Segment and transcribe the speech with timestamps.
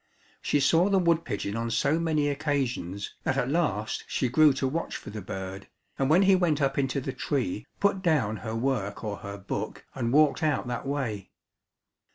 [0.41, 4.67] She saw the wood pigeon on so many occasions that at last she grew to
[4.67, 5.67] watch for the bird,
[5.99, 9.85] and when he went up into the tree, put down her work or her book
[9.93, 11.29] and walked out that way.